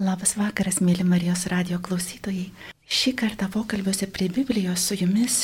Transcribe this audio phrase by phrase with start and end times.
[0.00, 2.46] Labas vakaras, mėly Marijos radio klausytojai.
[2.88, 5.34] Šį kartą pokalbiuose prie Biblijos su jumis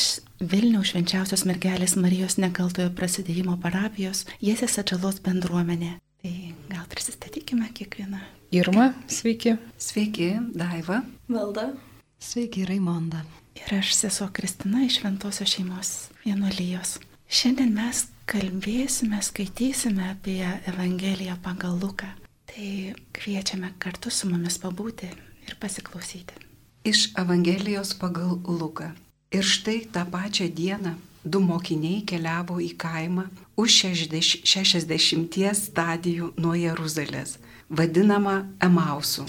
[0.41, 5.99] Vilniaus švenčiausios mergelės Marijos nekaltojo prasidėjimo parapijos Jėzės atžalos bendruomenė.
[6.25, 6.33] Tai
[6.73, 8.23] gal prisistatykime kiekvieną.
[8.57, 9.59] Irma, sveiki.
[9.77, 11.03] Sveiki, Daiva.
[11.29, 11.69] Valda.
[12.17, 13.27] Sveiki, Raimonda.
[13.61, 16.97] Ir aš sesuo Kristina iš Šventosios šeimos vienuolijos.
[17.29, 20.41] Šiandien mes kalbėsime, skaitysime apie
[20.73, 22.09] Evangeliją pagal Luką.
[22.47, 25.09] Tai kviečiame kartu su mumis pabūti
[25.47, 26.39] ir pasiklausyti.
[26.87, 28.93] Iš Evangelijos pagal Luką.
[29.35, 33.27] Ir štai tą pačią dieną du mokiniai keliavo į kaimą
[33.59, 37.37] už 60 stadijų nuo Jeruzalės,
[37.69, 39.27] vadinamą Emausu.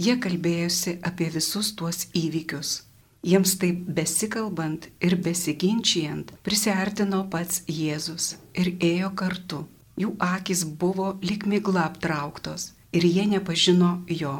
[0.00, 2.80] Jie kalbėjosi apie visus tuos įvykius.
[3.22, 9.66] Jiems taip besikalbant ir besiginčijant prisartino pats Jėzus ir ėjo kartu
[10.00, 14.34] jų akis buvo lik migla aptrauktos ir jie nepažino jo.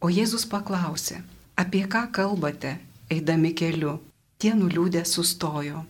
[0.00, 1.22] O Jėzus paklausė,
[1.56, 2.76] apie ką kalbate,
[3.10, 3.98] eidami keliu.
[4.36, 5.86] Tie nuliūdę sustojo.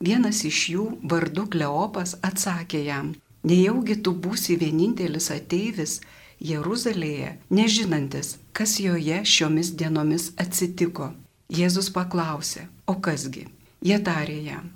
[0.00, 3.10] Vienas iš jų, vardu Kleopas, atsakė jam,
[3.44, 5.98] nejaugi tu būsi vienintelis ateivis
[6.40, 11.10] Jeruzalėje, nežinantis, kas joje šiomis dienomis atsitiko.
[11.52, 13.44] Jėzus paklausė, o kasgi?
[13.84, 14.70] Jie tarė jam,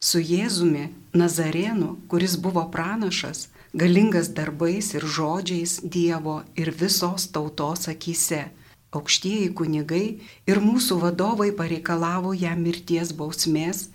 [0.00, 8.48] su Jėzumi Nazarėnu, kuris buvo pranašas, galingas darbais ir žodžiais Dievo ir visos tautos akise.
[8.94, 10.06] Aukštieji kunigai
[10.48, 13.88] ir mūsų vadovai pareikalavo jam mirties bausmės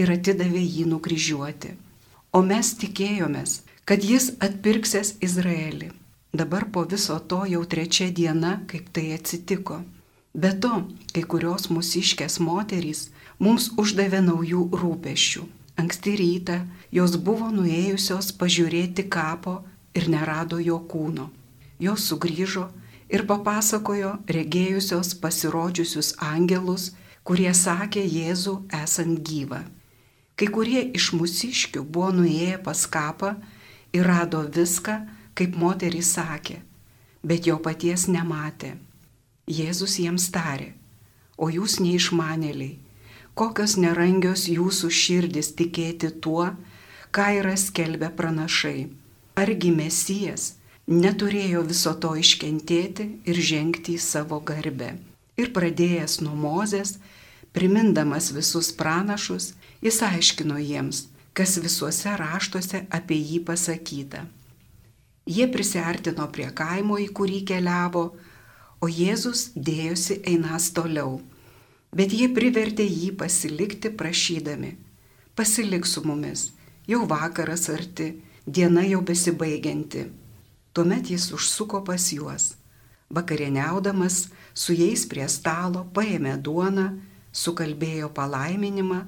[0.00, 1.76] ir atidavė jį nukryžiuoti.
[2.34, 5.92] O mes tikėjomės, kad jis atpirksės Izraelį.
[6.32, 9.80] Dabar po viso to jau trečia diena, kaip tai atsitiko.
[10.34, 13.08] Be to, kai kurios mūsiškės moterys
[13.40, 15.46] mums uždavė naujų rūpešių.
[15.80, 16.60] Anksti rytą
[16.92, 19.60] jos buvo nuėjusios pažiūrėti kapo
[19.96, 21.30] ir nerado jo kūno.
[21.80, 22.66] Jos sugrįžo
[23.08, 26.90] ir papasakojo regėjusios pasirodžiusius angelus,
[27.24, 29.62] kurie sakė Jėzų esant gyvą.
[30.36, 33.34] Kai kurie iš mūsiškių buvo nuėję pas kapą
[33.96, 35.00] ir rado viską,
[35.36, 36.60] kaip moteris sakė,
[37.24, 38.76] bet jo paties nematė.
[39.50, 40.70] Jėzus jiems tarė,
[41.36, 42.78] o jūs neišmanėliai,
[43.34, 46.50] kokios nerangios jūsų širdis tikėti tuo,
[47.14, 48.88] ką yra skelbę pranašai.
[49.40, 50.54] Argi mesijas
[50.90, 54.96] neturėjo viso to iškentėti ir žengti į savo garbę.
[55.40, 56.98] Ir pradėjęs nuo Mozės,
[57.56, 64.26] primindamas visus pranašus, jis aiškino jiems, kas visuose raštuose apie jį pasakyta.
[65.30, 68.04] Jie prisartino prie kaimo, į kurį keliavo,
[68.80, 71.20] o Jėzus dėjosi einas toliau
[71.90, 74.76] Bet jie privertė jį pasilikti prašydami,
[75.34, 76.52] pasilik su mumis,
[76.86, 78.12] jau vakaras arti,
[78.46, 80.06] diena jau besibaigianti.
[80.72, 82.54] Tuomet jis užsuko pas juos.
[83.10, 86.86] Vakarieniaudamas su jais prie stalo paėmė duoną,
[87.34, 89.00] sukalbėjo palaiminimą,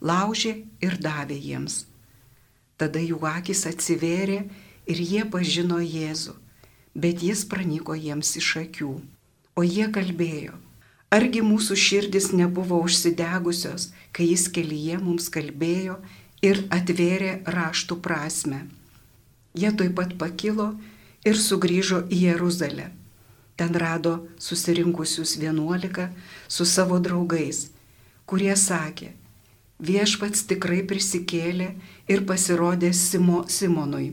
[0.00, 1.84] laužė ir davė jiems.
[2.80, 4.38] Tada jų akis atsivėrė
[4.88, 6.32] ir jie pažino Jėzų,
[6.96, 8.94] bet jis praniko jiems iš akių.
[9.60, 10.56] O jie kalbėjo,
[11.10, 15.96] Argi mūsų širdis nebuvo užsidegusios, kai jis kelyje mums kalbėjo
[16.46, 18.60] ir atvėrė raštų prasme.
[19.58, 20.68] Jie taip pat pakilo
[21.26, 22.86] ir sugrįžo į Jeruzalę.
[23.58, 26.12] Ten rado susirinkusius vienuolika
[26.46, 27.66] su savo draugais,
[28.24, 29.10] kurie sakė,
[29.82, 31.72] viešpats tikrai prisikėlė
[32.06, 34.12] ir pasirodė Simo, Simonui.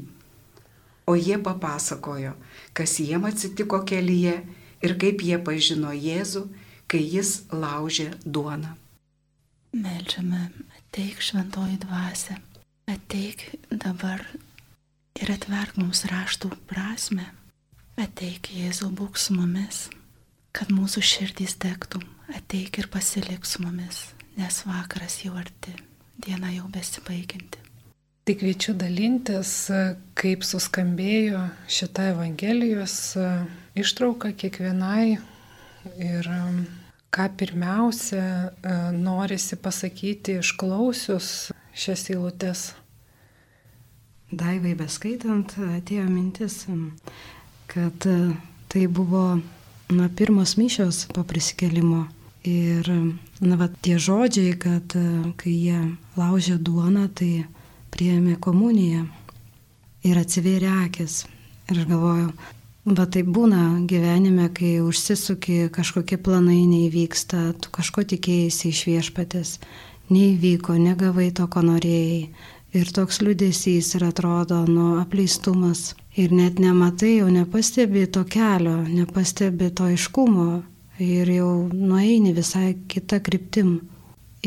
[1.05, 2.33] O jie papasakojo,
[2.73, 4.39] kas jiem atsitiko kelyje
[4.81, 6.49] ir kaip jie pažino Jėzų
[6.91, 8.73] kai jis laužė duoną.
[9.77, 10.47] Meldžiame,
[10.79, 12.37] ateik šventoji dvasia,
[12.89, 14.23] ateik dabar
[15.19, 17.27] ir atverk mums raštų prasme.
[17.97, 19.87] Ateik Jėzau, būk su mumis,
[20.53, 22.03] kad mūsų širdys degtų,
[22.37, 25.73] ateik ir pasilik su mumis, nes vakaras jau arti,
[26.21, 27.63] diena jau besibaiginti.
[28.27, 29.71] Tik kviečiu dalintis,
[30.19, 32.99] kaip suskambėjo šitą Evangelijos
[33.81, 35.17] ištrauką kiekvienai
[35.95, 36.27] Ir
[37.11, 42.71] ką pirmiausia e, norisi pasakyti išklausius šias eilutes.
[44.27, 46.65] Daivai beskaitant atėjo mintis,
[47.71, 48.17] kad e,
[48.67, 49.39] tai buvo
[49.89, 52.07] na, pirmos mišios po prisikelimo.
[52.47, 52.87] Ir
[53.43, 55.05] na, va, tie žodžiai, kad e,
[55.39, 55.79] kai jie
[56.19, 57.47] laužė duoną, tai
[57.95, 59.07] priėmė komuniją
[60.07, 61.23] ir atsivėrė akis.
[61.67, 62.29] Ir aš galvoju,
[62.87, 69.57] Bet tai būna gyvenime, kai užsisuki, kažkokie planai neįvyksta, tu kažko tikėjai iš viešpatės,
[70.07, 72.29] neįvyko, negavai to, ko norėjai.
[72.77, 75.97] Ir toks liudesys ir atrodo, nu, apleistumas.
[76.15, 80.63] Ir net nematai, jau nepastebi to kelio, nepastebi to iškumo.
[81.03, 83.81] Ir jau nueini visai kitą kryptim.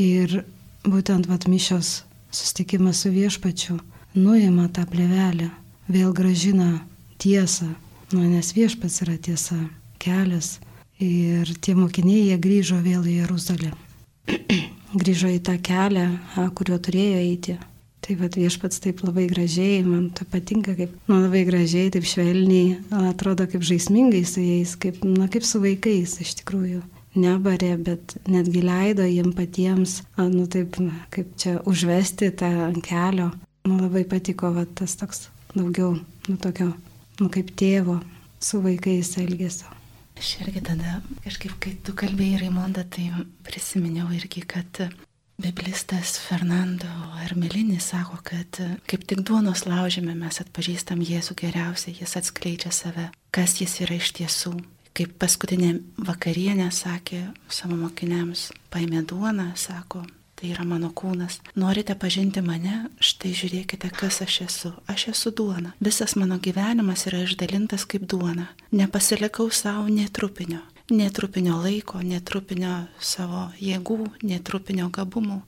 [0.00, 0.46] Ir
[0.88, 3.78] būtent vat mišios susitikimas su viešpačiu
[4.14, 5.50] nuima tą plevelę,
[5.88, 6.80] vėl gražina
[7.18, 7.74] tiesą,
[8.12, 9.58] nu, nes viešpats yra tiesa,
[10.02, 10.58] kelias.
[11.00, 13.72] Ir tie mokiniai, jie grįžo vėl į Jeruzalę.
[15.02, 16.06] grįžo į tą kelią,
[16.56, 17.56] kuriuo turėjo eiti.
[18.00, 22.78] Tai vad viešpats taip labai gražiai, man tai patinka, kaip, nu, labai gražiai, taip švelniai,
[23.10, 26.80] atrodo kaip žaismingai su jais, kaip, na, kaip su vaikais iš tikrųjų.
[27.20, 30.78] Nebarė, bet netgi leido jiem patiems, nu, taip,
[31.12, 33.30] kaip čia užvesti tą ant kelio.
[33.68, 35.98] Man labai patiko, va, tas toks daugiau,
[36.28, 36.70] nu, tokio,
[37.20, 38.00] nu, kaip tėvo
[38.40, 39.68] su vaikais elgesio.
[40.20, 43.06] Aš irgi tada kažkaip, kai tu kalbėjai Raimondą, tai
[43.46, 44.82] prisiminiau irgi, kad
[45.40, 46.90] Biblistas Fernando
[47.24, 48.58] Armelinis sako, kad
[48.90, 54.12] kaip tik duonos laužime mes atpažįstam Jėzų geriausiai, jis atskleidžia save, kas jis yra iš
[54.18, 54.52] tiesų.
[54.92, 60.02] Kaip paskutinė vakarienė sakė savo mokiniams, paėmė duoną, sako,
[60.40, 61.38] tai yra mano kūnas.
[61.60, 64.72] Norite pažinti mane, štai žiūrėkite, kas aš esu.
[64.90, 65.74] Aš esu duona.
[65.84, 68.48] Visas mano gyvenimas yra išdalintas kaip duona.
[68.72, 75.40] Nepasilikau savo netrupinio netrupinio laiko, netrupinio savo jėgų, netrupinio gabumų.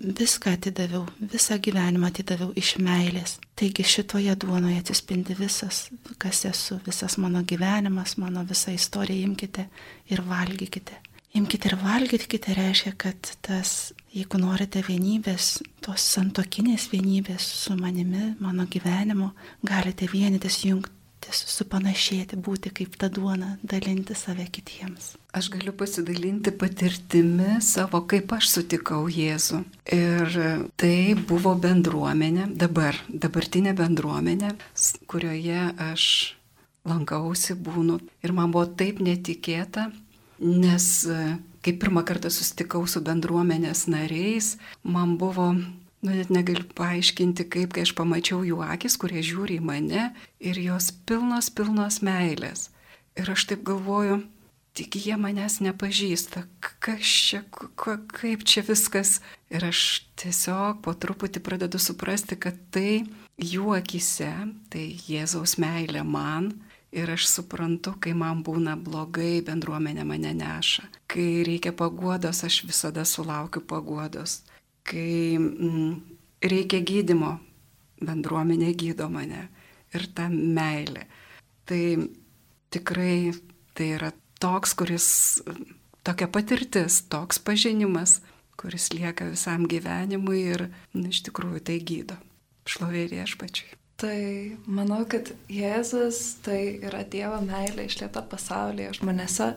[0.00, 3.38] Viską atidaviau, visą gyvenimą atidaviau iš meilės.
[3.58, 5.88] Taigi šitoje duonoje atsispindi visas,
[6.18, 9.68] kas esu, visas mano gyvenimas, mano visa istorija, imkite
[10.10, 11.00] ir valgykite.
[11.34, 18.66] Imkite ir valgykite reiškia, kad tas, jeigu norite vienybės, tos santokinės vienybės su manimi, mano
[18.70, 19.32] gyvenimu,
[19.66, 20.92] galite vienytis, jungti
[21.34, 25.14] supanašėti, būti kaip ta duona, dalinti save kitiems.
[25.34, 29.62] Aš galiu pasidalinti patirtimi savo, kaip aš sutikau Jėzų.
[29.94, 30.36] Ir
[30.76, 34.52] tai buvo bendruomenė, dabar, dabartinė bendruomenė,
[35.10, 36.04] kurioje aš
[36.84, 37.98] lankausi, būnu.
[38.22, 39.88] Ir man buvo taip netikėta,
[40.44, 41.08] nes
[41.64, 45.54] kai pirmą kartą susitikau su bendruomenės nariais, man buvo
[46.04, 50.10] nu net negaliu paaiškinti, kaip, kai aš pamačiau jų akis, kurie žiūri į mane
[50.44, 52.68] ir jos pilnos, pilnos meilės.
[53.16, 54.20] Ir aš taip galvoju,
[54.76, 56.44] tik jie manęs nepažįsta,
[56.84, 57.40] kas čia,
[57.78, 59.20] kaip čia viskas.
[59.48, 63.06] Ir aš tiesiog po truputį pradedu suprasti, kad tai
[63.40, 64.32] jų akise,
[64.68, 66.52] tai Jėzaus meilė man.
[66.94, 70.84] Ir aš suprantu, kai man būna blogai, bendruomenė mane neša.
[71.10, 74.44] Kai reikia paguodos, aš visada sulaukiu paguodos
[74.84, 75.94] kai mm,
[76.44, 77.38] reikia gydimo,
[78.04, 79.46] bendruomenė gydo mane
[79.94, 81.06] ir ta meilė.
[81.64, 81.80] Tai
[82.74, 83.32] tikrai
[83.74, 84.12] tai yra
[84.42, 85.06] toks, kuris,
[86.04, 88.20] tokia patirtis, toks pažinimas,
[88.60, 92.18] kuris lieka visam gyvenimui ir nu, iš tikrųjų tai gydo.
[92.68, 93.83] Šlovė viešpačiui.
[94.00, 94.18] Tai
[94.66, 99.52] manau, kad Jėzus tai yra Dievo meilė išlieta pasaulyje žmonėse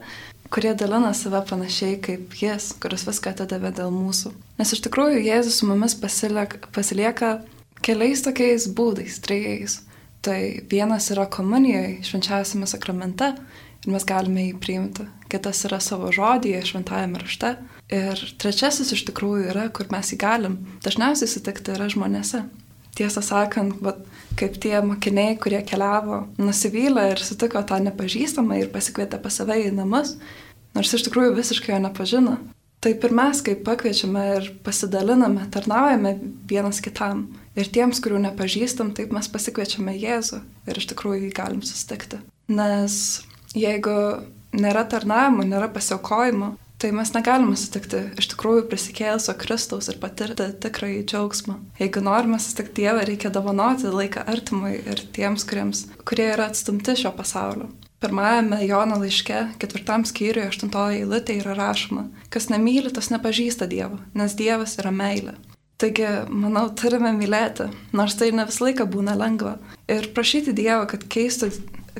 [0.50, 4.32] kurie dalina save panašiai kaip Jis, kuris viską atidavė dėl mūsų.
[4.60, 7.38] Nes iš tikrųjų Jėzus su mumis pasilieka, pasilieka
[7.84, 9.82] keliais tokiais būdais, trejais.
[10.24, 10.38] Tai
[10.70, 13.34] vienas yra komunijoje, švenčiausiame sakramente
[13.84, 15.06] ir mes galime jį priimti.
[15.30, 17.54] Kitas yra savo žodyje, šventajame rašte.
[17.92, 22.46] Ir trečiasis iš tikrųjų yra, kur mes jį galim dažniausiai sutikti yra žmonėse
[22.98, 24.02] tiesą sakant, vat,
[24.38, 29.72] kaip tie mokiniai, kurie keliavo, nusivylę ir sutiko tą nepažįstamą ir pasikvietė pas save į
[29.76, 30.16] namus,
[30.76, 32.38] nors iš tikrųjų visiškai jo nepažino.
[32.78, 36.12] Taip ir mes, kaip pakviečiame ir pasidaliname, tarnaujame
[36.46, 37.24] vienas kitam.
[37.58, 40.38] Ir tiems, kurių nepažįstam, taip mes pasikviečiame Jėzų
[40.70, 42.20] ir iš tikrųjų jį galim sustikti.
[42.54, 43.24] Nes
[43.58, 43.96] jeigu
[44.54, 51.00] nėra tarnavimo, nėra pasiaukojimo, Tai mes negalime sutikti iš tikrųjų prisikėlusio Kristaus ir patirti tikrąjį
[51.10, 51.56] džiaugsmą.
[51.80, 57.10] Jeigu norime sutikti Dievą, reikia dovanoti laiką artimui ir tiems, kuriems, kurie yra atstumti šio
[57.16, 57.66] pasaulio.
[57.98, 64.38] Pirmajame Jono laiške, ketvirtam skyriuje, aštuntoje eilutė yra rašoma, kas nemyli, tas nepažįsta Dievo, nes
[64.38, 65.34] Dievas yra meilė.
[65.82, 69.56] Taigi, manau, turime mylėti, nors tai ne visą laiką būna lengva.
[69.90, 71.50] Ir prašyti Dievo, kad keistų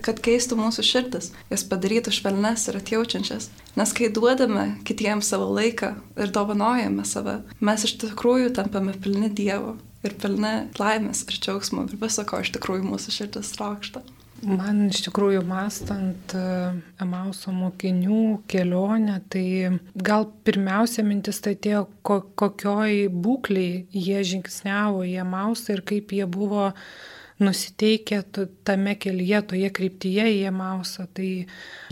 [0.04, 3.48] kad keistų mūsų širdis, jas padarytų švelnes ir atjaučiančias.
[3.78, 9.76] Nes kai duodame kitiems savo laiką ir dovanojame save, mes iš tikrųjų tampame pilni Dievo
[10.06, 14.04] ir pilni laimės ir džiaugsmo ir viso ko iš tikrųjų mūsų širdis trokšta.
[14.38, 16.40] Man iš tikrųjų mastant e,
[17.02, 25.74] Emauso mokinių kelionę, tai gal pirmiausia mintis tai atėjo, kokioj būkliai jie žingsniavo į Emausą
[25.74, 26.68] ir kaip jie buvo
[27.38, 28.22] nusiteikę
[28.64, 31.06] tame kelyje, toje kryptyje į Emausą.
[31.14, 31.28] Tai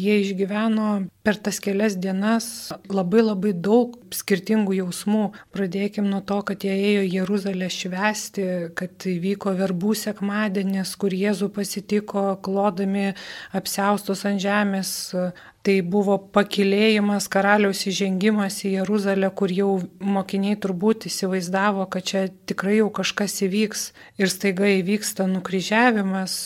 [0.02, 0.88] jie išgyveno
[1.26, 2.46] per tas kelias dienas
[2.90, 5.24] labai labai daug skirtingų jausmų.
[5.54, 8.46] Pradėkim nuo to, kad jie ėjo Jeruzalę švesti,
[8.78, 13.12] kad vyko verbų sekmadienis, kur Jėzų pasitiko klodami
[13.56, 14.92] apsiaustos ant žemės
[15.66, 22.76] Tai buvo pakilėjimas, karaliaus įžengimas į Jeruzalę, kur jau mokiniai turbūt įsivaizdavo, kad čia tikrai
[22.76, 23.82] jau kažkas įvyks
[24.22, 26.36] ir staiga įvyksta nukryžiavimas.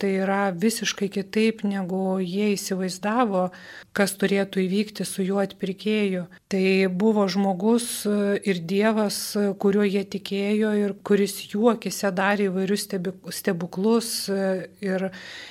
[0.00, 3.50] Tai yra visiškai kitaip, negu jie įsivaizdavo,
[3.96, 6.26] kas turėtų įvykti su juo atpirkėju.
[6.50, 9.18] Tai buvo žmogus ir Dievas,
[9.62, 12.86] kuriuo jie tikėjo ir kuris jų akise darė įvairius
[13.34, 15.10] stebuklus ir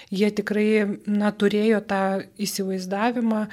[0.09, 0.69] jie tikrai
[1.05, 2.03] na, turėjo tą
[2.39, 3.43] įsivaizdavimą,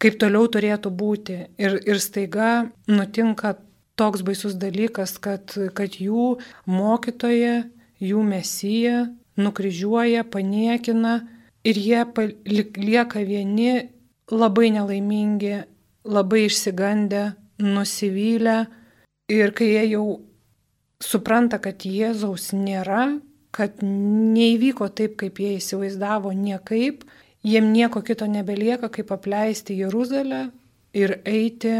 [0.00, 1.40] kaip toliau turėtų būti.
[1.60, 3.56] Ir, ir staiga nutinka
[4.00, 6.36] toks baisus dalykas, kad, kad jų
[6.68, 7.64] mokytoja,
[8.00, 9.08] jų mesija
[9.40, 11.22] nukryžiuoja, paniekina
[11.64, 12.04] ir jie
[12.76, 13.90] lieka vieni
[14.30, 15.54] labai nelaimingi,
[16.04, 17.24] labai išsigandę,
[17.60, 18.58] nusivylę.
[19.30, 20.04] Ir kai jie jau
[21.02, 23.20] supranta, kad Jėzaus nėra,
[23.54, 27.04] kad neįvyko taip, kaip jie įsivaizdavo, niekaip,
[27.42, 30.50] Jiem nieko kito nebelieka, kaip apleisti Jeruzalę
[30.92, 31.72] ir eiti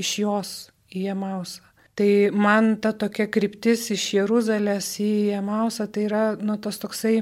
[0.00, 0.50] iš jos
[0.90, 1.62] į Emausą.
[1.94, 7.20] Tai man ta tokia kryptis iš Jeruzalės į Emausą tai yra nu, tas toksai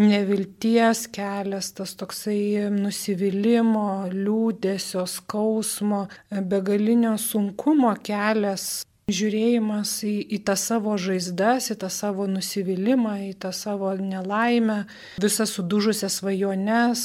[0.00, 10.94] nevilties kelias, tas toksai nusivylimų, liūdėsio, skausmo, begalinio sunkumo kelias, žiūrėjimas į, į tą savo
[11.00, 14.84] žaizdas, į tą savo nusivylimą, į tą savo nelaimę,
[15.22, 17.04] visas sudužusias svajones,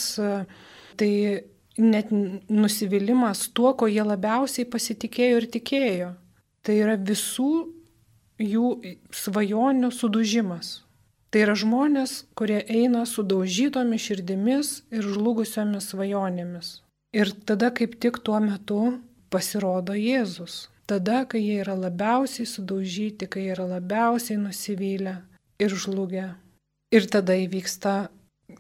[1.00, 1.12] tai
[1.78, 6.14] net nusivylimas tuo, ko jie labiausiai pasitikėjo ir tikėjo.
[6.66, 7.52] Tai yra visų
[8.42, 8.70] jų
[9.14, 10.85] svajonių sudužimas.
[11.36, 16.70] Tai yra žmonės, kurie eina sudaužytomis širdimis ir žlugusiomis svajonėmis.
[17.12, 18.80] Ir tada kaip tik tuo metu
[19.34, 25.16] pasirodo Jėzus tada, kai jie yra labiausiai sudaužyti, kai yra labiausiai nusivylę
[25.60, 26.30] ir žlugę.
[26.94, 27.96] Ir tada įvyksta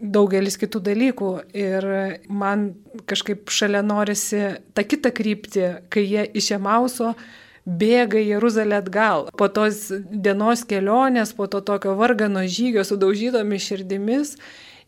[0.01, 1.87] daugelis kitų dalykų ir
[2.27, 2.71] man
[3.05, 4.41] kažkaip šalia norisi
[4.73, 7.13] tą kitą kryptį, kai jie iš Emauso
[7.65, 9.29] bėga į Jeruzalę atgal.
[9.37, 14.35] Po tos dienos kelionės, po to tokio vargano žygio su daužytomis širdimis,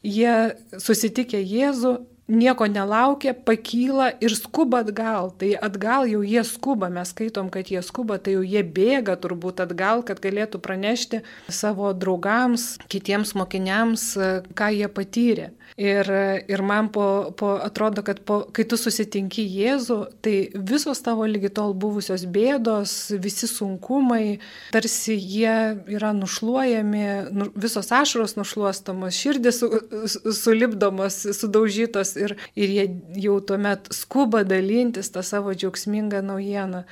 [0.06, 0.36] jie
[0.78, 5.32] susitikę Jėzų nieko nelaukia, pakyla ir skuba atgal.
[5.40, 9.64] Tai atgal jau jie skuba, mes skaitom, kad jie skuba, tai jau jie bėga turbūt
[9.64, 14.12] atgal, kad galėtų pranešti savo draugams, kitiems mokiniams,
[14.58, 15.52] ką jie patyrė.
[15.76, 16.08] Ir,
[16.48, 21.52] ir man po, po, atrodo, kad po, kai tu susitinki Jėzų, tai visos tavo lygi
[21.54, 24.40] tol buvusios bėdos, visi sunkumai,
[24.74, 27.06] tarsi jie yra nušluojami,
[27.36, 29.70] nu, visos ašaros nušluostamos, širdis su,
[30.10, 32.90] su, sulipdomos, sudaužytos ir, ir jie
[33.28, 36.86] jau tuomet skuba dalintis tą savo džiaugsmingą naujieną.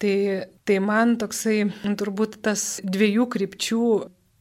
[0.00, 0.16] Tai,
[0.64, 1.58] tai man toksai
[2.00, 3.88] turbūt tas dviejų krypčių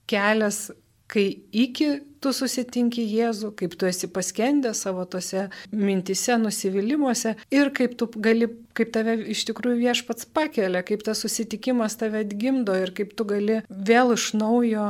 [0.09, 0.69] kelias,
[1.09, 1.89] kai iki
[2.19, 8.49] tu susitinki Jėzų, kaip tu esi paskendęs savo tose mintise, nusivylimuose ir kaip tu gali,
[8.77, 13.61] kaip tave iš tikrųjų viešpats pakelia, kaip tas susitikimas tave atgimdo ir kaip tu gali
[13.69, 14.89] vėl iš naujo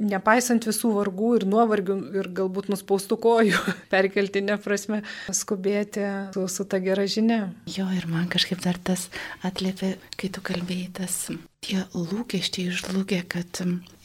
[0.00, 3.60] nepaisant visų vargų ir nuovargių ir galbūt nuspaustų kojų,
[3.92, 7.42] perkeltinė prasme, skubėti su, su ta gera žinia.
[7.70, 9.08] Jo, ir man kažkaip dar tas
[9.46, 11.20] atlėpė, kai tu kalbėjai, tas
[11.60, 13.60] tie lūkesčiai išlūkė, kad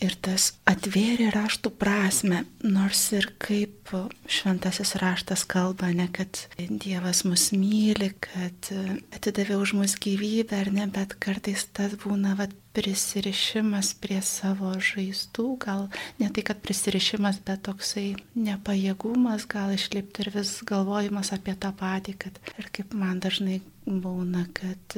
[0.06, 3.94] ir tas atvėrė raštų prasme, nors ir kaip
[4.32, 8.72] šventasis raštas kalba, ne kad Dievas mus myli, kad
[9.16, 15.46] atidavė už mus gyvybę ar ne, bet kartais tas būna vat, prisirišimas prie savo žaizdų,
[15.64, 15.86] gal
[16.20, 22.18] ne tai, kad prisirišimas, bet toksai nepajėgumas, gal išlipti ir vis galvojimas apie tą patį,
[22.26, 24.98] kad ir kaip man dažnai būna, kad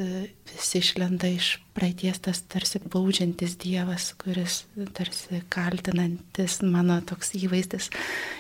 [0.49, 4.63] visi išlenda iš praeities tas tarsi baudžiantis Dievas, kuris
[4.97, 7.91] tarsi kaltinantis mano toks įvaizdis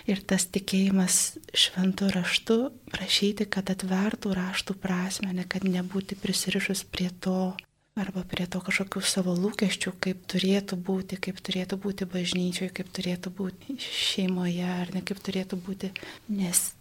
[0.09, 2.57] ir tas tikėjimas šventų raštų,
[2.93, 7.53] prašyti, kad atvertų raštų prasme, ne kad nebūti prisirišus prie to
[7.97, 13.33] arba prie to kažkokių savo lūkesčių, kaip turėtų būti, kaip turėtų būti bažnyčioje, kaip turėtų
[13.37, 15.91] būti šeimoje, ar ne kaip turėtų būti,
[16.29, 16.71] nes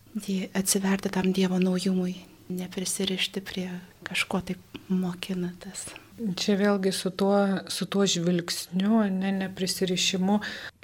[0.57, 2.17] atsiverti tam Dievo naujumui,
[2.53, 3.69] neprisirišti prie
[4.07, 5.89] kažko taip mokinatas.
[6.17, 7.37] Čia vėlgi su tuo,
[7.69, 10.39] su tuo žvilgsniu, ne, neprisirišimu.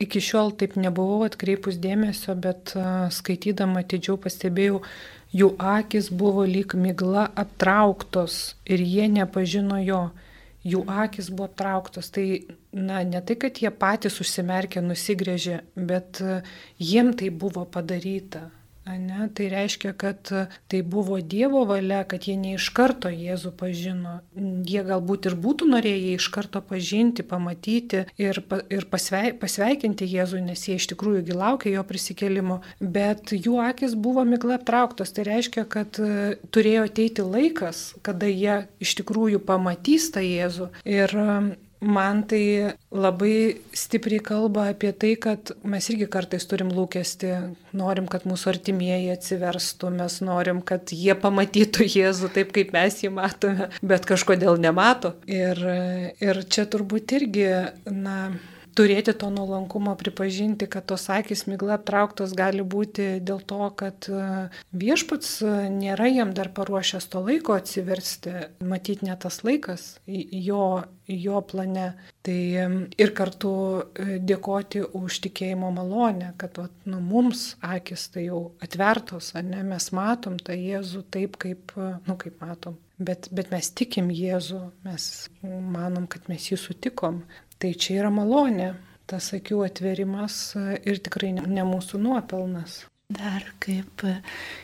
[0.05, 2.75] Iki šiol taip nebuvau atkreipus dėmesio, bet
[3.17, 4.83] skaitydama atidžiau pastebėjau,
[5.33, 10.11] jų akis buvo lyg migla aptrauktos ir jie nepažino jo.
[10.63, 12.13] jų akis buvo aptrauktos.
[12.15, 12.27] Tai,
[12.77, 16.21] na, ne tai, kad jie patys užsimerkė, nusigrėžė, bet
[16.79, 18.51] jiem tai buvo padaryta.
[18.87, 19.29] Ne?
[19.35, 20.31] Tai reiškia, kad
[20.67, 24.17] tai buvo Dievo valia, kad jie ne iš karto Jėzų pažino.
[24.35, 28.43] Jie galbūt ir būtų norėję iš karto pažinti, pamatyti ir,
[28.75, 34.27] ir pasveik, pasveikinti Jėzų, nes jie iš tikrųjų gilaukia jo prisikelimo, bet jų akis buvo
[34.27, 35.15] migla aptrauktos.
[35.15, 36.03] Tai reiškia, kad
[36.51, 40.73] turėjo ateiti laikas, kada jie iš tikrųjų pamatys tą Jėzų.
[40.91, 41.21] Ir
[41.83, 47.33] man tai labai stipriai kalba apie tai, kad mes irgi kartais turim lūkesti,
[47.77, 53.13] norim, kad mūsų artimieji atsiverstų, mes norim, kad jie pamatytų Jėzų taip, kaip mes jį
[53.19, 55.17] matome, bet kažkodėl nemato.
[55.27, 55.59] Ir,
[56.23, 57.49] ir čia turbūt irgi,
[57.91, 58.19] na,
[58.77, 64.49] turėti to nuolankumo, pripažinti, kad tos akis migla aptrauktos gali būti dėl to, kad e,
[64.77, 70.67] viešpats e, nėra jam dar paruošęs to laiko atsiversti, matyti ne tas laikas jo,
[71.09, 71.93] jo plane.
[72.23, 72.39] Tai
[73.03, 73.53] ir kartu
[73.83, 79.91] e, dėkoti už tikėjimo malonę, kad vat, nu, mums akis tai jau atvertos, ne, mes
[79.97, 82.79] matom tą Jėzų taip, kaip, nu, kaip matom.
[83.03, 85.07] Bet, bet mes tikim Jėzų, mes
[85.43, 87.23] manom, kad mes jį sutikom.
[87.63, 88.73] Tai čia yra malonė,
[89.07, 92.81] tas akių atverimas ir tikrai ne mūsų nuopelnas.
[93.13, 94.03] Dar kaip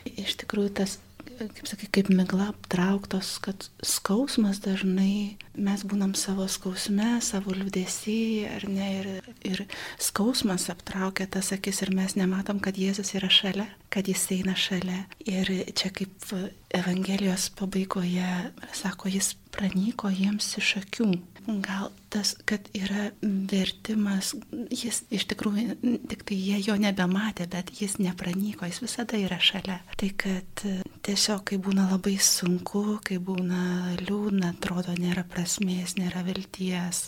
[0.09, 0.97] iš tikrųjų tas
[1.39, 8.19] kaip sakai, kaip migla aptrauktos, kad skausmas dažnai mes būnam savo skausme, savo liūdėsi,
[8.51, 9.63] ar ne, ir, ir
[10.03, 15.05] skausmas aptraukia tas akis ir mes nematom, kad Jėzus yra šalia, kad jis eina šalia.
[15.27, 16.33] Ir čia kaip
[16.75, 21.13] Evangelijos pabaigoje sako, jis pranyko jiems iš akių.
[21.49, 24.35] Gal tas, kad yra vertimas,
[24.69, 25.79] jis iš tikrųjų,
[26.11, 29.79] tik tai jie jo nebematė, bet jis nepranyko, jis visada yra šalia.
[29.97, 30.65] Tai kad
[31.09, 37.07] tiesiog, kai būna labai sunku, kai būna liūdna, atrodo, nėra prasmės, nėra vilties,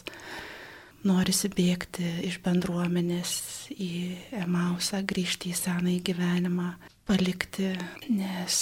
[1.05, 3.35] norisi bėgti iš bendruomenės
[3.77, 3.93] į
[4.41, 6.71] Emausą, grįžti į senąjį gyvenimą,
[7.11, 7.73] palikti,
[8.07, 8.57] nes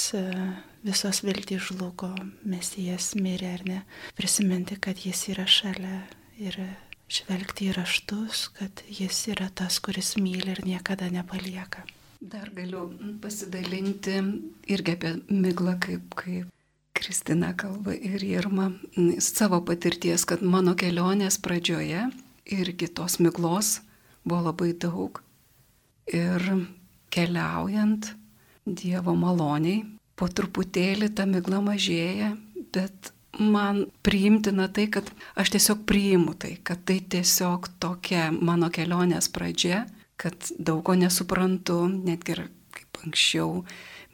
[0.86, 2.08] visos viltys žlugo,
[2.48, 3.78] mesijas mirė ar ne,
[4.16, 5.98] prisiminti, kad jis yra šalia
[6.40, 6.56] ir
[7.12, 11.84] žvelgti į raštus, kad jis yra tas, kuris myli ir niekada nepalieka.
[12.20, 12.88] Dar galiu
[13.22, 14.16] pasidalinti
[14.72, 16.48] irgi apie miglą, kaip, kaip
[16.98, 18.70] Kristina kalba ir Irma,
[19.22, 22.08] savo patirties, kad mano kelionės pradžioje
[22.48, 23.76] irgi tos miglos
[24.24, 25.20] buvo labai daug.
[26.08, 26.42] Ir
[27.12, 28.08] keliaujant
[28.68, 29.84] Dievo maloniai,
[30.18, 32.32] po truputėlį ta migla mažėja,
[32.74, 39.30] bet man priimtina tai, kad aš tiesiog priimu tai, kad tai tiesiog tokia mano kelionės
[39.32, 39.86] pradžia,
[40.18, 42.42] kad daug ko nesuprantu, netgi ir
[42.74, 43.62] kaip anksčiau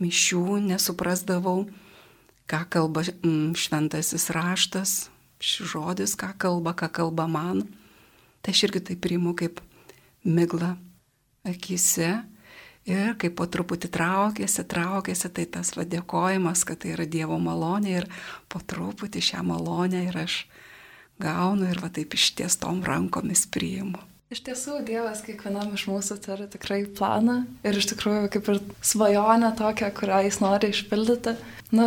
[0.03, 1.65] mišių nesuprasdavau,
[2.51, 4.95] ką kalba mm, šventasis raštas,
[5.41, 7.65] šis žodis, ką kalba, ką kalba man.
[8.45, 9.63] Tai aš irgi tai priimu kaip
[10.25, 10.75] migla
[11.49, 12.21] akise
[12.85, 18.09] Ir kai po truputį traukėsi, traukėsi, tai tas vadėkojimas, kad tai yra Dievo malonė ir
[18.53, 20.43] po truputį šią malonę ir aš
[21.23, 24.03] gaunu ir va taip ištiestom rankomis priimu.
[24.35, 29.53] Iš tiesų, Dievas kiekvienam iš mūsų turi tikrai planą ir iš tikrųjų kaip ir svajonę
[29.57, 31.37] tokią, kurią jis nori išpildyti.
[31.77, 31.87] Nu,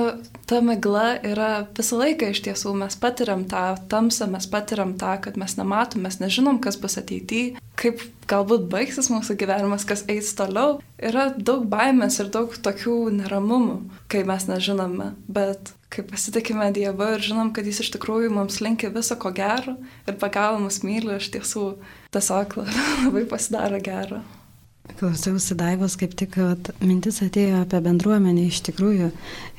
[0.50, 5.38] ta migla yra visą laiką iš tiesų, mes patiriam tą tamsą, mes patiriam tą, kad
[5.38, 10.80] mes nematom, mes nežinom, kas bus ateityje, kaip galbūt baigsis mūsų gyvenimas, kas eis toliau.
[10.98, 13.80] Yra daug baimės ir daug tokių neramumų,
[14.12, 18.92] kai mes nežinome, bet kai pasitikime Dievu ir žinom, kad Jis iš tikrųjų mums linkia
[18.94, 21.70] viso ko gero ir pagavo mus myli, iš tiesų
[22.16, 22.58] tiesiog
[23.06, 24.24] labai pasidaro gero.
[24.98, 29.10] Klausiausi Daivos, kaip tik vat, mintis atėjo apie bendruomenę iš tikrųjų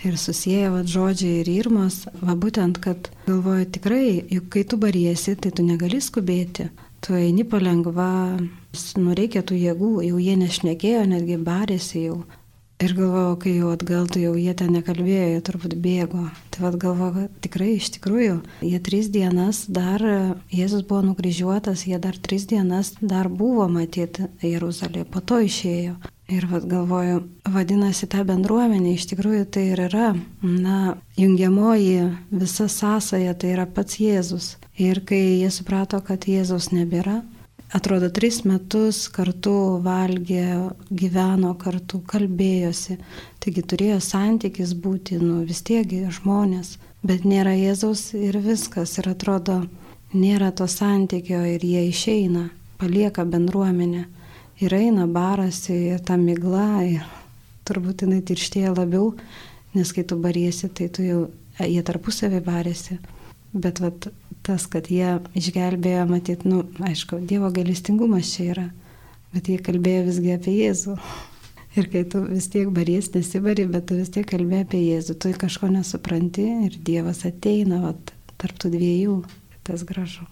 [0.08, 5.36] ir susiję vat, žodžiai ir irmos, va būtent, kad galvoju tikrai, juk kai tu bariesi,
[5.36, 8.10] tai tu negali skubėti tu eini palengva,
[8.98, 12.18] nu reikia tų jėgų, jau jie nešnekėjo, netgi barėsi jau.
[12.78, 16.28] Ir galvojau, kai jau atgal, tai jau jie ten nekalbėjo, jie turbūt bėgo.
[16.54, 20.04] Tai vad galvoju, kad tikrai iš tikrųjų, jie tris dienas dar,
[20.54, 25.96] Jėzus buvo nukryžiuotas, jie dar tris dienas dar buvo matyti Jeruzalėje, po to išėjo.
[26.30, 30.12] Ir vad galvoju, vadinasi, ta bendruomenė iš tikrųjų tai ir yra,
[30.44, 34.52] na, jungiamoji visa sąsaja, tai yra pats Jėzus.
[34.78, 37.22] Ir kai jie suprato, kad Jėzaus nebėra,
[37.74, 40.44] atrodo, tris metus kartu valgė,
[40.90, 42.98] gyveno kartu, kalbėjosi,
[43.42, 49.64] taigi turėjo santykis būti, nu vis tiekgi žmonės, bet nėra Jėzaus ir viskas, ir atrodo,
[50.14, 54.06] nėra to santykio ir jie išeina, palieka bendruomenę.
[54.58, 57.04] Ir eina barasi ir ta migla ir
[57.68, 59.12] turbūt jinai tirštėja labiau,
[59.74, 61.20] nes kai tu bariesi, tai tu jau,
[61.60, 62.98] jie tarpusavį barėsi.
[63.54, 64.08] Bet vat,
[64.48, 68.64] tas, kad jie išgelbėjo, matyt, nu, aišku, Dievo galestingumas čia yra,
[69.34, 70.96] bet jie kalbėjo visgi apie Jėzų.
[71.78, 75.34] Ir kai tu vis tiek baries, nesibari, bet tu vis tiek kalbė apie Jėzų, tu
[75.36, 79.20] kažko nesupranti ir Dievas ateina vat, tarptų dviejų,
[79.68, 80.24] tas gražu.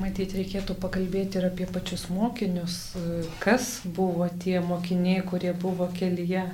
[0.00, 2.96] Matyt, reikėtų pakalbėti ir apie pačius mokinius,
[3.44, 6.48] kas buvo tie mokiniai, kurie buvo kelyje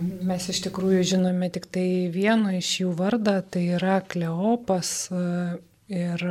[0.00, 5.10] Mes iš tikrųjų žinome tik tai vieno iš jų vardą, tai yra Kleopas.
[5.90, 6.22] Ir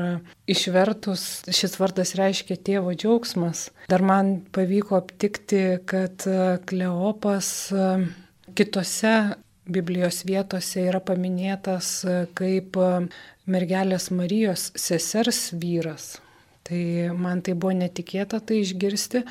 [0.50, 3.68] išvertus šis vardas reiškia tėvo džiaugsmas.
[3.92, 6.24] Dar man pavyko aptikti, kad
[6.70, 7.52] Kleopas
[8.58, 9.16] kitose
[9.72, 11.92] Biblijos vietose yra paminėtas
[12.38, 12.80] kaip
[13.46, 16.16] mergelės Marijos sesers vyras.
[16.72, 19.26] Tai man tai buvo netikėta tai išgirsti,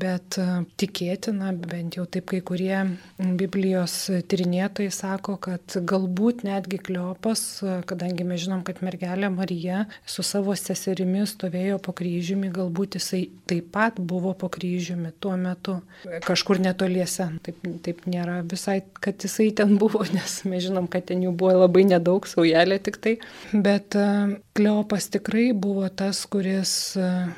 [0.00, 0.44] bet e,
[0.80, 2.78] tikėtina, bent jau taip kai kurie
[3.20, 3.96] Biblijos
[4.32, 10.54] tyrinėtojai sako, kad galbūt netgi Kleopas, e, kadangi mes žinom, kad mergelė Marija su savo
[10.56, 15.76] seserimi stovėjo po kryžiumi, galbūt jisai taip pat buvo po kryžiumi tuo metu,
[16.24, 17.28] kažkur netoliese.
[17.44, 21.60] Taip, taip nėra visai, kad jisai ten buvo, nes mes žinom, kad ten jų buvo
[21.66, 23.18] labai nedaug, saujelė tik tai.
[23.52, 24.08] Bet e,
[24.56, 26.85] Kleopas tikrai buvo tas, kuris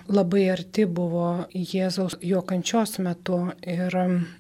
[0.09, 3.95] labai arti buvo Jėzaus jo kančios metu ir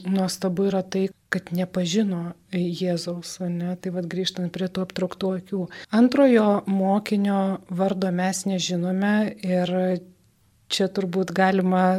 [0.06, 3.74] nuostabu yra tai, kad nepažino Jėzaus, ne?
[3.76, 5.64] tai vad grįžtant prie tų aptrauktų akių.
[5.94, 9.74] Antrojo mokinio vardo mes nežinome ir
[10.68, 11.98] čia turbūt galima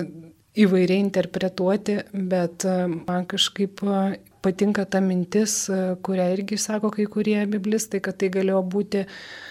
[0.59, 2.65] įvairiai interpretuoti, bet
[3.05, 3.83] man kažkaip
[4.41, 5.65] patinka ta mintis,
[6.05, 9.05] kurią irgi sako kai kurie biblistai, kad tai galėjo būti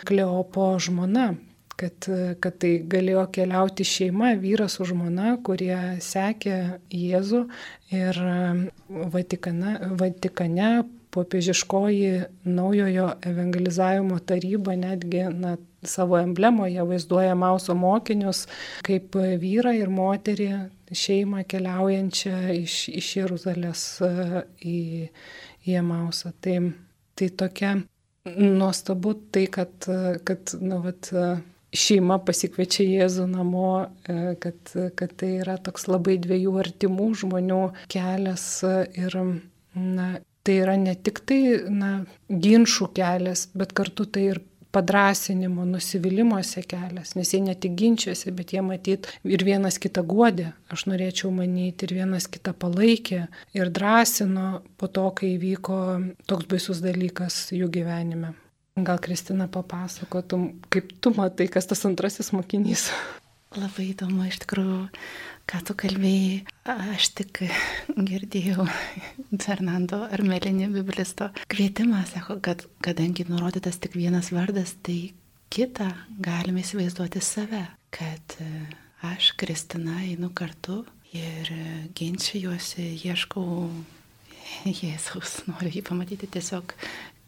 [0.08, 1.32] Kleopo žmona,
[1.78, 2.08] kad,
[2.42, 6.58] kad tai galėjo keliauti šeima, vyras su žmona, kurie sekė
[6.94, 7.44] Jėzų
[7.94, 8.20] ir
[9.14, 10.70] Vatikane, Vatikane
[11.14, 18.46] popiežiškoji naujojo evangelizavimo taryba netgi na, savo emblemoje vaizduoja Mauso mokinius
[18.86, 20.48] kaip vyrą ir moterį
[20.92, 23.84] šeimą keliaujančią iš, iš Jeruzalės
[24.64, 24.80] į,
[25.68, 26.32] į Mausą.
[26.40, 26.58] Tai,
[27.18, 27.76] tai tokia
[28.36, 29.88] nuostabu tai, kad,
[30.28, 31.12] kad nu, vat,
[31.74, 38.48] šeima pasikviečia Jėzų namo, e, kad, kad tai yra toks labai dviejų artimų žmonių kelias
[38.64, 39.18] ir
[39.74, 40.08] na,
[40.46, 41.90] tai yra ne tik tai na,
[42.28, 44.40] ginčių kelias, bet kartu tai ir
[44.72, 50.50] padrasinimo, nusivylimuose kelias, nes jie ne tik ginčiasi, bet jie matyt ir vienas kitą guodė,
[50.72, 53.22] aš norėčiau manyti, ir vienas kitą palaikė
[53.56, 54.48] ir drąsino
[54.80, 55.78] po to, kai vyko
[56.28, 58.34] toks baisus dalykas jų gyvenime.
[58.84, 62.88] Gal Kristina papasakotum, kaip tu matai, kas tas antrasis mokinys?
[63.56, 64.80] Labai įdomu, iš tikrųjų,
[65.48, 66.42] ką tu kalbėjai.
[66.68, 67.40] Aš tik
[67.96, 68.66] girdėjau
[69.44, 75.14] Fernando Armelinį biblisto kvietimą, sako, kad kadangi nurodytas tik vienas vardas, tai
[75.48, 75.88] kitą
[76.20, 77.64] galime įsivaizduoti save,
[77.94, 78.50] kad e,
[79.08, 80.82] aš, Kristina, einu kartu
[81.16, 81.48] ir
[81.96, 83.70] ginčijuosi, ieškau
[84.68, 86.74] Jėzaus, noriu jį pamatyti tiesiog,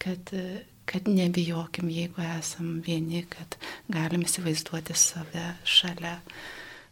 [0.00, 3.54] kad e, kad nebijokim, jeigu esam vieni, kad
[3.88, 6.16] galim įsivaizduoti save šalia,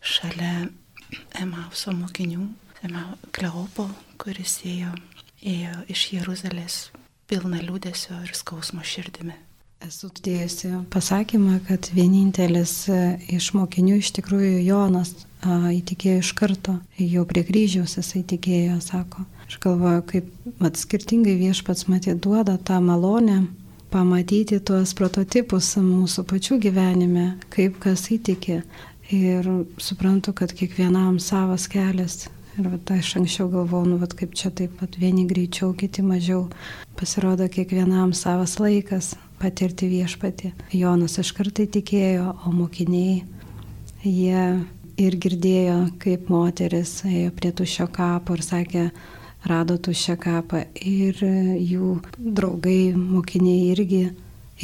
[0.01, 0.69] šalia
[1.41, 2.47] Emauso mokinių,
[3.35, 3.89] Kleopo,
[4.21, 4.93] kuris ėjo,
[5.43, 6.77] ėjo iš Jeruzalės
[7.27, 9.35] pilna liūdėsio ir skausmo širdimi.
[9.83, 13.01] Esu dėjusi pasakymą, kad vienintelis e,
[13.35, 19.23] iš mokinių iš tikrųjų Jonas a, įtikėjo iš karto, jau prie kryžiaus jisai tikėjo, sako.
[19.47, 23.45] Aš galvoju, kaip mat, skirtingai viešpats matė duoda tą malonę
[23.93, 28.63] pamatyti tuos prototipus mūsų pačių gyvenime, kaip kas įtikė.
[29.15, 29.47] Ir
[29.81, 32.27] suprantu, kad kiekvienam savas kelias.
[32.59, 36.49] Ir vat, aš anksčiau galvojau, nu, vat, kaip čia taip pat vieni greičiau, kiti mažiau.
[36.99, 40.53] Pasirodo, kiekvienam savas laikas patirti viešpatį.
[40.77, 43.23] Jonas iš kartai tikėjo, o mokiniai,
[44.03, 44.43] jie
[44.99, 48.89] ir girdėjo, kaip moteris ėjo prie tušio kapo ir sakė,
[49.47, 54.03] rado tuščią kapą ir jų draugai, mokiniai irgi,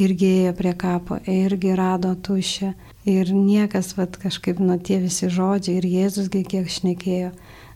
[0.01, 2.73] irgi ėjo prie kapo, irgi rado tuščią.
[3.05, 7.31] Ir niekas, vad kažkaip, nuo tie visi žodžiai ir Jėzusgi kiek šnekėjo,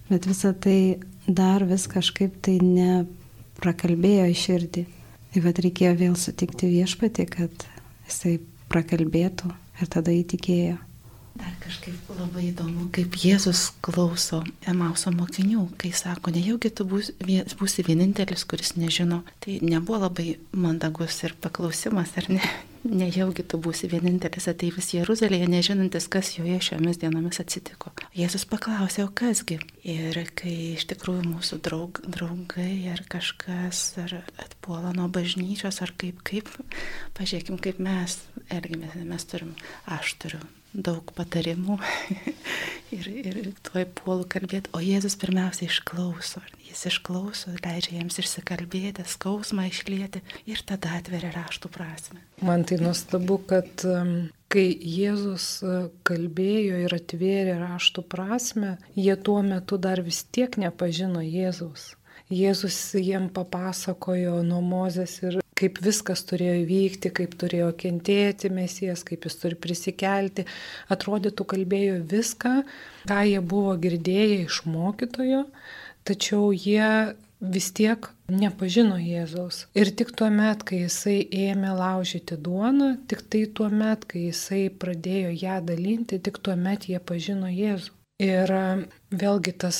[0.09, 4.85] bet visa tai dar vis kažkaip tai neprakalbėjo į širdį.
[5.29, 7.67] Tai vad reikėjo vėl sutikti viešpatį, kad
[8.09, 8.39] jisai
[8.73, 10.88] prakalbėtų ir tada įtikėjo.
[11.39, 18.43] Dar kažkaip labai įdomu, kaip Jėzus klauso Emauso mokinių, kai sako, nejaugi tu būsi, vienintelis,
[18.49, 19.21] kuris nežino.
[19.39, 22.43] Tai nebuvo labai mandagus ir paklausimas, ar ne?
[23.03, 27.93] nejaugi tu būsi vienintelis ateivis Jeruzalėje, nežinantis, kas joje šiomis dienomis atsitiko.
[28.17, 29.61] Jėzus paklausė, o kasgi?
[29.87, 36.19] Ir kai iš tikrųjų mūsų draug, draugai ar kažkas ar atpuola nuo bažnyčios, ar kaip,
[36.27, 36.51] kaip,
[37.19, 38.19] pažiūrėkim, kaip mes
[38.51, 39.55] elgiamės, mes turim,
[39.87, 41.77] aš turiu daug patarimų
[42.97, 46.41] ir, ir tuoj puolu kalbėti, o Jėzus pirmiausia išklauso.
[46.69, 52.21] Jis išklauso, leidžia jiems išsikalbėti, skausmą išlieti ir tada atveria raštų prasme.
[52.45, 53.85] Man tai nuostabu, kad
[54.49, 61.23] kai Jėzus uh, kalbėjo ir atvėrė raštų prasme, jie tuo metu dar vis tiek nepažino
[61.25, 61.93] Jėzus.
[62.29, 69.27] Jėzus jiem papasakojo nuo Mozės ir kaip viskas turėjo įvykti, kaip turėjo kentėti mesijas, kaip
[69.27, 70.47] jis turi prisikelti.
[70.93, 72.53] Atrodytų kalbėjo viską,
[73.09, 75.45] ką jie buvo girdėję iš mokytojo,
[76.07, 79.63] tačiau jie vis tiek nepažino Jėzaus.
[79.79, 84.67] Ir tik tuo met, kai jisai ėmė laužyti duoną, tik tai tuo met, kai jisai
[84.69, 87.95] pradėjo ją dalinti, tik tuo met jie pažino Jėzų.
[88.19, 88.51] Ir
[89.15, 89.77] vėlgi tas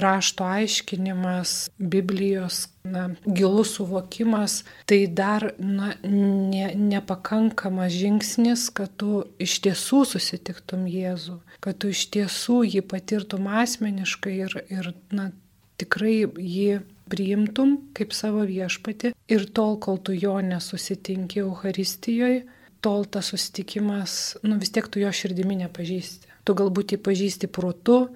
[0.00, 9.58] rašto aiškinimas, Biblijos na, gilus suvokimas, tai dar na, ne, nepakankamas žingsnis, kad tu iš
[9.66, 15.30] tiesų susitiktum Jėzų, kad tu iš tiesų jį patirtum asmeniškai ir, ir na,
[15.78, 19.14] tikrai jį priimtum kaip savo viešpati.
[19.32, 22.44] Ir tol, kol tu jo nesusitinki Euharistijoje,
[22.84, 26.28] tol tas susitikimas, nu vis tiek tu jo širdimi nepažįsti.
[26.48, 28.06] Tu galbūt jį pažįsti protu,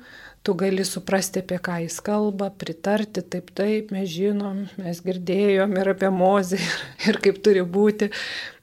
[0.43, 5.91] tu gali suprasti, apie ką jis kalba, pritarti, taip, taip, mes žinom, mes girdėjom ir
[5.93, 6.59] apie mozę,
[7.07, 8.09] ir, kaip turi būti,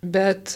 [0.01, 0.55] bet,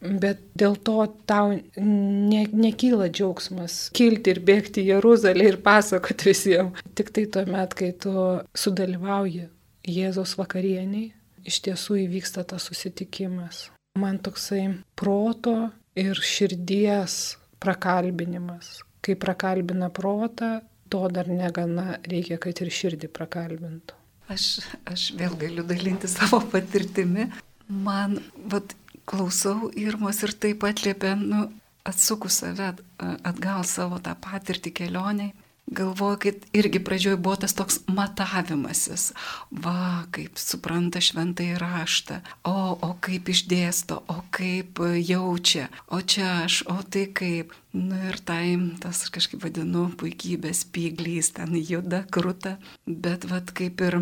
[0.00, 6.80] bet dėl to tau ne, nekyla džiaugsmas kilti ir bėgti į Jeruzalę ir pasakoti visiems.
[6.96, 8.14] Tik tai tuo met, kai tu
[8.56, 9.48] sudalyvauji
[9.84, 11.10] Jėzaus vakarieniai,
[11.44, 13.66] iš tiesų įvyksta tas susitikimas.
[14.00, 20.58] Man toksai proto ir širdies prakalbinimas, kai prakalbina protą,
[20.92, 23.96] to dar negana, reikia, kad ir širdį prakalbintų.
[24.32, 24.44] Aš,
[24.88, 27.26] aš vėl galiu dalinti savo patirtimi.
[27.68, 28.20] Man,
[28.52, 28.72] vad,
[29.08, 31.48] klausau Irmos ir taip atliepia, nu,
[31.84, 35.34] atsukus save atgal savo tą patirtį kelioniai
[35.66, 39.12] galvoju, kad irgi pradžioj buvo tas toks matavimasis.
[39.50, 46.62] Va, kaip supranta šventai raštą, o, o kaip išdėsto, o kaip jaučia, o čia aš,
[46.70, 47.54] o tai kaip.
[47.74, 52.54] Nu, ir tai, tas kažkaip vadinu, puikybės pyglys, ten juda, krūta,
[52.86, 53.98] bet vad kaip ir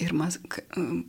[0.00, 0.32] Ir man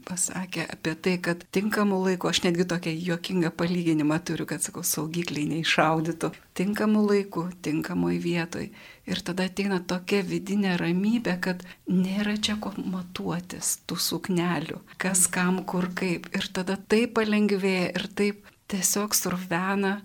[0.04, 5.48] pasakė apie tai, kad tinkamų laikų, aš netgi tokią juokingą palyginimą turiu, kad, sakau, saugikliai
[5.54, 6.34] neišaudytų.
[6.60, 8.68] Tinkamų laikų, tinkamoj vietoj.
[9.08, 15.64] Ir tada ateina tokia vidinė ramybė, kad nėra čia ko matuotis tų suknelių, kas kam
[15.64, 16.28] kur kaip.
[16.36, 20.02] Ir tada taip palengvėja ir taip tiesiog survena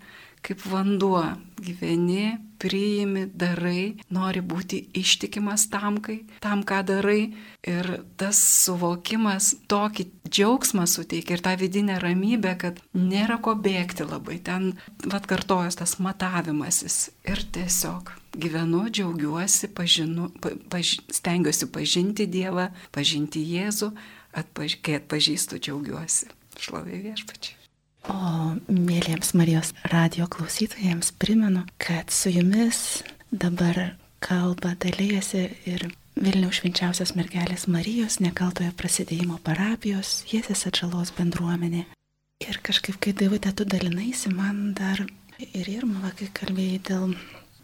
[0.47, 1.25] kaip vanduo.
[1.59, 7.33] Gyveni, priimi, darai, nori būti ištikimas tam, kai, tam, ką darai.
[7.68, 7.88] Ir
[8.21, 14.38] tas suvokimas tokį džiaugsmą suteikia ir tą vidinę ramybę, kad nėra ko bėgti labai.
[14.44, 14.73] Ten,
[15.05, 17.09] vad kartojas tas matavimasis.
[17.29, 20.31] Ir tiesiog gyvenu, džiaugiuosi, pažinu,
[20.71, 23.92] paž, stengiuosi pažinti Dievą, pažinti Jėzų,
[24.38, 26.33] atpaž, kai atpažįstu, džiaugiuosi.
[26.59, 27.58] Šlovė viešpačiai.
[28.09, 37.12] O mėlyjams Marijos radio klausytojams primenu, kad su jumis dabar kalba dalyjasi ir Vilniaus švenčiausios
[37.14, 41.85] mergelės Marijos nekaltojo prasidėjimo parapijos Jėzės atžalos bendruomenė.
[42.42, 45.05] Ir kažkaip, kai Dievute tu dalinaisi, man dar
[45.53, 47.14] ir Irma, kai kalbėjai dėl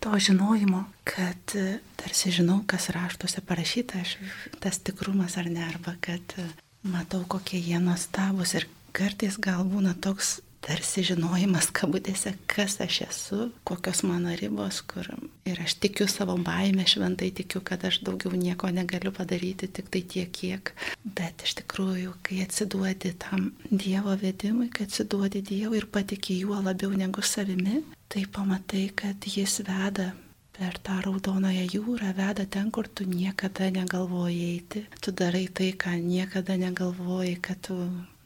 [0.05, 1.57] to žinojimo, kad
[1.99, 4.19] tarsi žinau, kas raštuose parašyta, aš,
[4.61, 6.37] tas tikrumas ar ne, arba kad
[6.85, 13.39] matau, kokie jie nuostabus ir kartais gal būna toks tarsi žinojimas kabutėse, kas aš esu,
[13.69, 15.11] kokios mano ribos, kur
[15.49, 20.03] ir aš tikiu savo baimę, šventai tikiu, kad aš daugiau nieko negaliu padaryti, tik tai
[20.15, 20.73] tiek, kiek.
[21.05, 26.95] Bet iš tikrųjų, kai atsiduodi tam Dievo vedimui, kai atsiduodi Dievui ir patikė juo labiau
[26.97, 30.15] negu savimi, tai pamatai, kad Jis veda
[30.55, 34.85] per tą raudonoją jūrą, veda ten, kur tu niekada negalvoji eiti.
[35.03, 37.77] Tu darai tai, ką niekada negalvoji, kad tu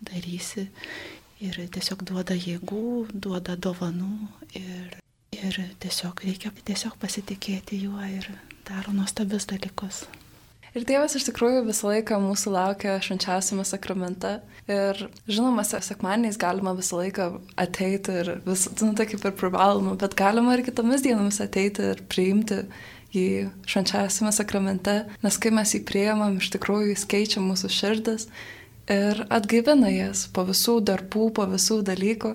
[0.04, 0.68] darysi
[1.44, 4.12] ir tiesiog duoda jėgų, duoda dovanų
[4.58, 4.98] ir,
[5.34, 8.30] ir tiesiog reikia tiesiog pasitikėti juo ir
[8.68, 10.06] daro nuostabius dalykus.
[10.76, 14.34] Ir Dievas iš tikrųjų visą laiką mūsų laukia švenčiausiame sakramente.
[14.68, 20.14] Ir žinoma, sekmaniais galima visą laiką ateiti ir vis, nu, tai kaip ir privaloma, bet
[20.18, 22.60] galima ir kitomis dienomis ateiti ir priimti
[23.16, 28.28] jį švenčiausiame sakramente, nes kai mes jį priemam, iš tikrųjų jis keičia mūsų širdis
[28.92, 32.34] ir atgaivina jas po visų darbų, po visų dalykų,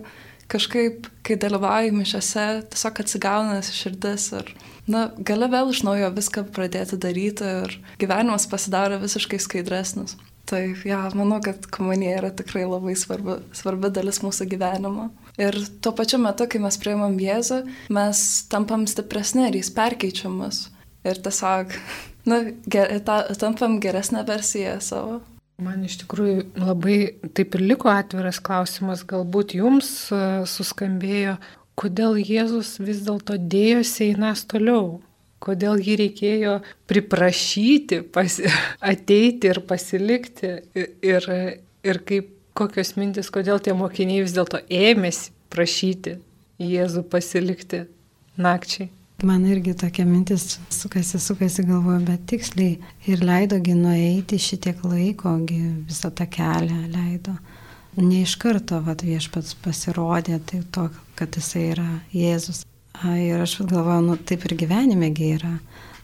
[0.51, 4.51] kažkaip, kai dalyvauju mišiose, tiesiog atsigauna širdis ir,
[4.89, 10.17] na, gali vėl iš naujo viską pradėti daryti ir gyvenimas pasidaro visiškai skaidresnis.
[10.43, 15.07] Tai, ja, manau, kad komunija yra tikrai labai svarbi, svarbi dalis mūsų gyvenimo.
[15.39, 17.61] Ir tuo pačiu metu, kai mes prieimam Jėzų,
[17.95, 20.65] mes tampam stipresni ir jis perkeičia mus.
[21.07, 21.71] Ir tiesiog,
[22.27, 25.21] na, ger, ta, tampam geresnę versiją savo.
[25.61, 26.97] Man iš tikrųjų labai
[27.37, 31.35] taip ir liko atviras klausimas, galbūt jums e, suskambėjo,
[31.77, 34.97] kodėl Jėzus vis dėlto dėjosi į nas toliau,
[35.43, 36.55] kodėl jį reikėjo
[36.89, 38.49] priprašyti, pasi,
[38.93, 40.55] ateiti ir pasilikti
[41.05, 41.29] ir,
[41.85, 46.17] ir kaip, kokios mintis, kodėl tie mokiniai vis dėlto ėmėsi prašyti
[46.63, 47.85] Jėzų pasilikti
[48.41, 48.89] nakčiai.
[49.21, 55.37] Man irgi tokia mintis sukasi, sukasi galvoju, bet tiksliai ir leidogi nueiti šitiek laiko,
[55.87, 57.35] visą tą kelią leido.
[58.01, 62.63] Ne iš karto vat, viešpats pasirodė, tai to, kad jisai yra Jėzus.
[63.03, 65.53] Ir aš galvoju, nu taip ir gyvenimegi yra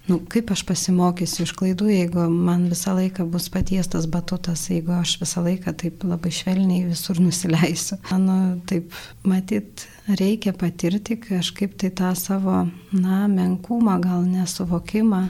[0.09, 5.15] nu, kaip aš pasimokysiu iš klaidų, jeigu man visą laiką bus patiestas batutas, jeigu aš
[5.21, 7.99] visą laiką taip labai švelniai visur nusileisiu.
[8.17, 8.37] Nu,
[8.69, 8.93] taip,
[9.27, 15.27] matyt, reikia patirti kažkaip tai tą savo, na, menkumą, gal nesuvokimą.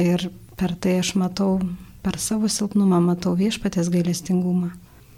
[0.00, 1.58] Ir per tai aš matau,
[2.04, 4.72] per savo silpnumą matau viešpatės gailestingumą.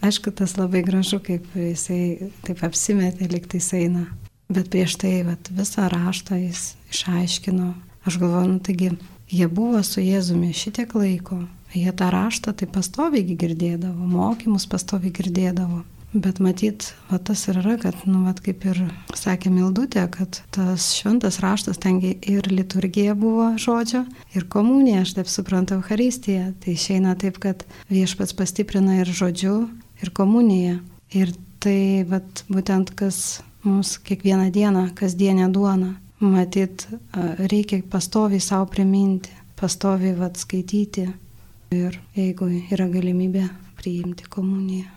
[0.07, 4.07] Aišku, tas labai gražu, kaip jisai taip apsimetė, liktai eina.
[4.53, 7.72] Bet prieš tai vat, visą raštą jis išaiškino,
[8.07, 8.92] Aš galvoju, nu taigi
[9.31, 11.40] jie buvo su Jėzumi šitiek laiko,
[11.75, 15.83] jie tą raštą tai pastoviai girdėdavo, mokymus pastoviai girdėdavo.
[16.16, 18.79] Bet matyt, va tas ir yra, kad, nu, va kaip ir
[19.19, 25.29] sakė Mildutė, kad tas šventas raštas tengi ir liturgija buvo žodžio, ir komunija, aš taip
[25.29, 26.53] suprantu, Euharistija.
[26.62, 29.59] Tai išeina taip, kad viešpats pastiprina ir žodžiu,
[30.01, 30.79] ir komuniją.
[31.19, 35.97] Ir tai, va, būtent kas mums kiekvieną dieną, kasdienę duoną.
[36.27, 36.87] Matyt,
[37.51, 41.07] reikia pastoviai savo priminti, pastoviai vat skaityti
[41.75, 43.45] ir jeigu yra galimybė
[43.79, 44.91] priimti komuniją.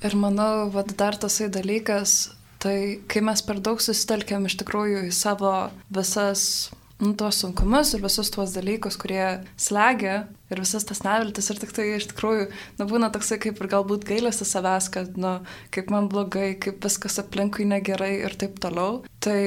[0.00, 2.30] Ir manau, vat dar tasai dalykas,
[2.62, 5.52] tai kai mes per daug susitelkiam iš tikrųjų į savo
[5.92, 9.24] visas nu, tuos sunkumus ir visus tuos dalykus, kurie
[9.60, 13.70] slegia ir visas tas neviltis ir tik tai iš tikrųjų, nu, būna toksai kaip ir
[13.72, 15.38] galbūt gailesi savęs, kad, nu,
[15.74, 19.02] kaip man blogai, kaip viskas aplinkui negerai ir taip toliau.
[19.24, 19.40] Tai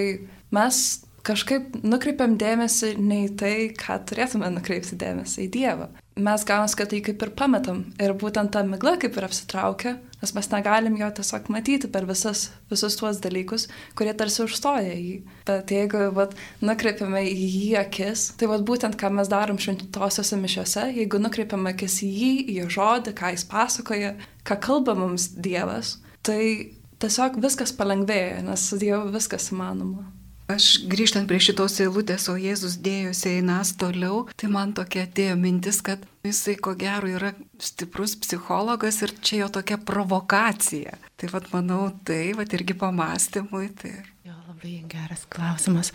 [0.53, 0.83] mes
[1.23, 5.89] kažkaip nukreipiam dėmesį ne į tai, ką turėtume nukreipti dėmesį, į Dievą.
[6.23, 10.33] Mes gaunasi, kad tai kaip ir pametam ir būtent ta migla kaip ir apsitraukia, nes
[10.36, 13.65] mes negalim jo tiesiog matyti per visas, visus tuos dalykus,
[13.97, 15.15] kurie tarsi užstoja jį.
[15.47, 20.88] Bet jeigu vat, nukreipiame į jį akis, tai vat, būtent ką mes darom šventosiuose mišiuose,
[20.99, 24.13] jeigu nukreipiame akis į jį, į jo žodį, ką jis pasakoja,
[24.45, 30.12] ką kalba mums Dievas, tai tiesiog viskas palengvėja, nes Dievu viskas įmanoma.
[30.51, 35.79] Aš grįžtant prie šitos eilutės, o Jėzus dėjosi einas toliau, tai man tokia atėjo mintis,
[35.79, 37.32] kad jisai ko gero yra
[37.63, 40.97] stiprus psichologas ir čia jo tokia provokacija.
[41.15, 43.69] Tai vad manau, tai vad irgi pamastymui.
[43.79, 43.93] Tai...
[44.27, 45.93] Jo, labai geras klausimas.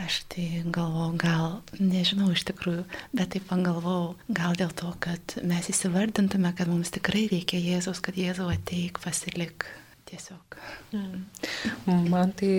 [0.00, 5.68] Aš tai galvoju, gal, nežinau iš tikrųjų, bet taip pagalvojau, gal dėl to, kad mes
[5.68, 9.68] įsivardintume, kad mums tikrai reikia Jėzaus, kad Jėzau ateik, pasilik
[10.12, 10.56] tiesiog.
[10.92, 12.06] Mm.
[12.12, 12.52] Man tai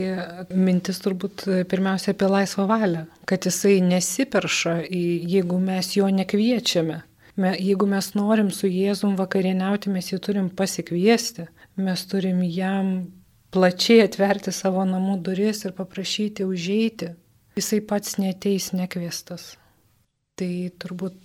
[0.50, 7.04] mintis turbūt pirmiausia apie laisvą valią, kad jisai nesiperša, jeigu mes jo nekviečiame.
[7.38, 11.48] Jeigu mes norim su Jėzum vakarieniauti, mes jį turim pasikviesti,
[11.82, 12.94] mes turim jam
[13.54, 17.14] plačiai atverti savo namų duris ir paprašyti užeiti.
[17.58, 19.56] Jisai pats neteis nekviestas.
[20.38, 21.18] Tai turbūt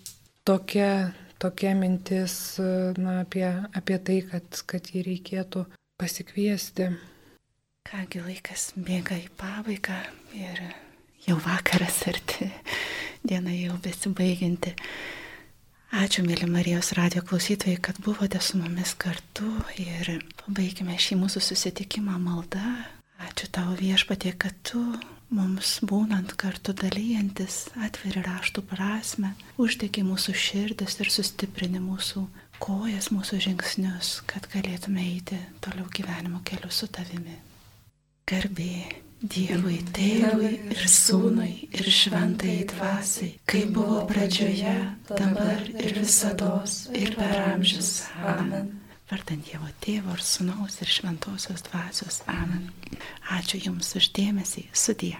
[0.49, 2.57] tokia, tokia mintis
[3.01, 5.65] na, apie, apie tai, kad, kad jį reikėtų
[5.99, 6.93] pasikviesti.
[7.89, 9.97] Kągi laikas bėga į pabaigą
[10.37, 10.61] ir
[11.25, 12.47] jau vakaras arti,
[13.27, 14.75] diena jau besibaiginti.
[15.99, 19.49] Ačiū, mėly Marijos radio klausytojai, kad buvote su mumis kartu
[19.81, 22.75] ir pabaigime šį mūsų susitikimą maldą.
[23.25, 24.83] Ačiū tau viešpatie, kad tu
[25.35, 32.29] mums būnant kartu dalyjantis atveri raštų prasme, uždegi mūsų širdis ir sustiprini mūsų
[32.63, 37.37] kojas, mūsų žingsnius, kad galėtume eiti toliau gyvenimo keliu su tavimi.
[38.29, 38.73] Garbė
[39.19, 44.75] Dievui, Tėvui ir Sūnui ir Šventai Dvasiai, kaip buvo pradžioje,
[45.09, 46.53] dabar ir visada
[46.95, 48.05] ir per amžius.
[48.23, 48.77] Amen.
[49.11, 52.23] Vardant Dievo Tėvo ir Sūnaus ir Šventosios Dvasios.
[52.31, 52.69] Amen.
[53.35, 54.69] Ačiū Jums uždėmesį.
[54.71, 55.17] Sudie.